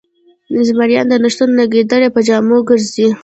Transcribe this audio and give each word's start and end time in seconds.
ـ 0.59 0.59
زمريانو 0.67 1.09
د 1.11 1.13
نشتون 1.23 1.49
نه 1.57 1.63
ګيدړې 1.73 2.09
په 2.15 2.21
بامو 2.27 2.57
ګرځي 2.69 3.07